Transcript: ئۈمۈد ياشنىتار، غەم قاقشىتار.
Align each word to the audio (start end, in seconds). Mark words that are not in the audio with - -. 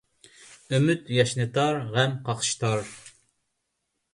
ئۈمۈد 0.71 1.11
ياشنىتار، 1.17 1.79
غەم 1.99 2.15
قاقشىتار. 2.31 2.85